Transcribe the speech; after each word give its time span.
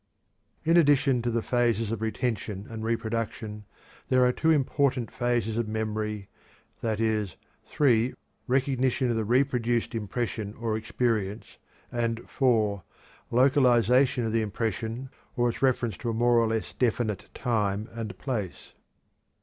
In 0.63 0.77
addition 0.77 1.21
to 1.21 1.29
the 1.29 1.43
phases 1.43 1.91
of 1.91 2.01
retention 2.01 2.65
and 2.67 2.83
reproduction, 2.83 3.65
there 4.09 4.25
are 4.25 4.31
two 4.31 4.49
important 4.49 5.11
phases 5.11 5.57
of 5.57 5.67
memory, 5.67 6.27
viz.: 6.81 7.35
(3) 7.67 8.15
Recognition 8.47 9.11
of 9.11 9.15
the 9.15 9.23
reproduced 9.23 9.93
impression 9.93 10.55
or 10.55 10.75
experience; 10.75 11.59
and 11.91 12.27
(4) 12.27 12.81
localization 13.29 14.25
of 14.25 14.31
the 14.31 14.41
impression, 14.41 15.11
or 15.37 15.49
its 15.49 15.61
reference 15.61 15.97
to 15.97 16.09
a 16.09 16.15
more 16.15 16.39
or 16.39 16.47
less 16.47 16.73
definite 16.73 17.29
time 17.35 17.87
and 17.93 18.17
place. 18.17 18.73